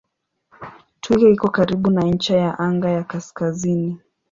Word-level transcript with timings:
Twiga 1.01 1.25
iko 1.35 1.47
karibu 1.55 1.87
na 1.95 2.03
ncha 2.13 2.33
ya 2.43 2.51
anga 2.65 2.89
ya 2.95 3.03
kaskazini. 3.11 3.91